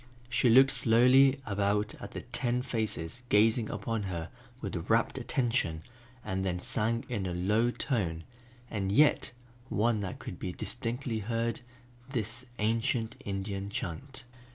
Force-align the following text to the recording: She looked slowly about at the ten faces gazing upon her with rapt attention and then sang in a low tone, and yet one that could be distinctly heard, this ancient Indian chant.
She 0.29 0.49
looked 0.49 0.71
slowly 0.71 1.39
about 1.45 1.93
at 1.99 2.13
the 2.13 2.21
ten 2.21 2.63
faces 2.63 3.21
gazing 3.29 3.69
upon 3.69 4.01
her 4.09 4.29
with 4.59 4.89
rapt 4.89 5.19
attention 5.19 5.83
and 6.25 6.43
then 6.43 6.57
sang 6.57 7.05
in 7.07 7.27
a 7.27 7.35
low 7.35 7.69
tone, 7.69 8.23
and 8.67 8.91
yet 8.91 9.31
one 9.69 9.99
that 10.01 10.17
could 10.17 10.39
be 10.39 10.53
distinctly 10.53 11.19
heard, 11.19 11.61
this 12.09 12.47
ancient 12.57 13.15
Indian 13.25 13.69
chant. 13.69 14.25